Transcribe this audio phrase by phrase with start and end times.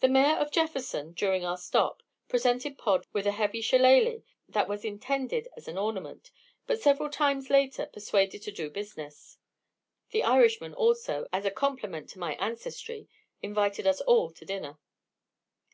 [0.00, 4.86] The Mayor of Jefferson, during our stop, presented Pod with a heavy shillalah that was
[4.86, 6.30] intended as an ornament,
[6.66, 9.36] but several times later, persuaded to do business.
[10.12, 13.06] The Irishman, also, as a compliment to my ancestry,
[13.42, 14.78] invited us all to dinner.